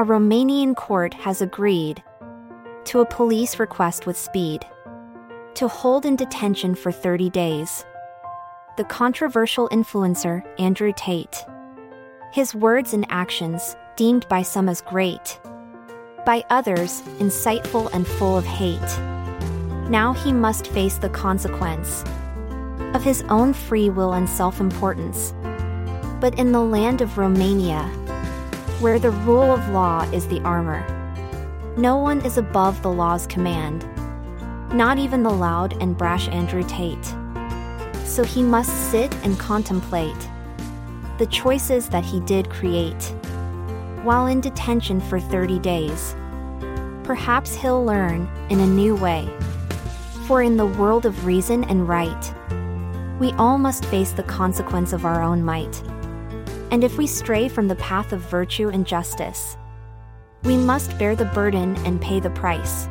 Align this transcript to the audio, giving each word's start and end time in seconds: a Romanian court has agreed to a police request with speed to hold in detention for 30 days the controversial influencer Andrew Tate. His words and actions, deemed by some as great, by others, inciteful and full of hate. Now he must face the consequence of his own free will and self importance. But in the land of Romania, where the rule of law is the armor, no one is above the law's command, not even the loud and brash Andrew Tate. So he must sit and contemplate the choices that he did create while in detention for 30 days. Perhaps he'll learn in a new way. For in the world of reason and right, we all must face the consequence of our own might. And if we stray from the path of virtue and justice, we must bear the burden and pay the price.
a 0.00 0.02
Romanian 0.02 0.74
court 0.74 1.12
has 1.12 1.42
agreed 1.42 2.02
to 2.84 3.00
a 3.00 3.04
police 3.04 3.58
request 3.58 4.06
with 4.06 4.16
speed 4.16 4.64
to 5.52 5.68
hold 5.68 6.06
in 6.06 6.16
detention 6.16 6.74
for 6.74 6.90
30 6.90 7.28
days 7.28 7.84
the 8.78 8.84
controversial 8.84 9.68
influencer 9.68 10.42
Andrew 10.58 10.94
Tate. 10.96 11.44
His 12.32 12.54
words 12.54 12.94
and 12.94 13.04
actions, 13.10 13.76
deemed 13.94 14.26
by 14.30 14.40
some 14.40 14.70
as 14.70 14.80
great, 14.80 15.38
by 16.24 16.46
others, 16.48 17.02
inciteful 17.18 17.88
and 17.88 18.06
full 18.06 18.38
of 18.38 18.46
hate. 18.46 18.80
Now 19.90 20.14
he 20.14 20.32
must 20.32 20.68
face 20.68 20.96
the 20.96 21.10
consequence 21.10 22.04
of 22.94 23.02
his 23.02 23.20
own 23.28 23.52
free 23.52 23.90
will 23.90 24.14
and 24.14 24.26
self 24.26 24.60
importance. 24.60 25.34
But 26.22 26.38
in 26.38 26.52
the 26.52 26.64
land 26.64 27.02
of 27.02 27.18
Romania, 27.18 27.92
where 28.80 28.98
the 28.98 29.10
rule 29.10 29.52
of 29.52 29.68
law 29.68 30.02
is 30.12 30.26
the 30.26 30.40
armor, 30.40 30.84
no 31.76 31.96
one 31.96 32.20
is 32.26 32.36
above 32.36 32.82
the 32.82 32.90
law's 32.90 33.26
command, 33.26 33.86
not 34.74 34.98
even 34.98 35.22
the 35.22 35.30
loud 35.30 35.80
and 35.80 35.96
brash 35.96 36.28
Andrew 36.28 36.64
Tate. 36.66 37.14
So 38.04 38.24
he 38.24 38.42
must 38.42 38.90
sit 38.90 39.14
and 39.24 39.38
contemplate 39.38 40.28
the 41.18 41.26
choices 41.26 41.88
that 41.90 42.04
he 42.04 42.20
did 42.20 42.50
create 42.50 43.14
while 44.02 44.26
in 44.26 44.40
detention 44.40 45.00
for 45.00 45.20
30 45.20 45.58
days. 45.58 46.16
Perhaps 47.04 47.54
he'll 47.54 47.84
learn 47.84 48.28
in 48.48 48.60
a 48.60 48.66
new 48.66 48.96
way. 48.96 49.28
For 50.26 50.42
in 50.42 50.56
the 50.56 50.66
world 50.66 51.06
of 51.06 51.26
reason 51.26 51.64
and 51.64 51.88
right, 51.88 52.34
we 53.18 53.32
all 53.32 53.58
must 53.58 53.84
face 53.86 54.12
the 54.12 54.22
consequence 54.22 54.92
of 54.92 55.04
our 55.04 55.22
own 55.22 55.42
might. 55.42 55.82
And 56.70 56.84
if 56.84 56.98
we 56.98 57.06
stray 57.06 57.48
from 57.48 57.66
the 57.66 57.74
path 57.76 58.12
of 58.12 58.20
virtue 58.20 58.68
and 58.68 58.86
justice, 58.86 59.56
we 60.44 60.56
must 60.56 60.96
bear 60.98 61.16
the 61.16 61.24
burden 61.26 61.76
and 61.78 62.00
pay 62.00 62.20
the 62.20 62.30
price. 62.30 62.86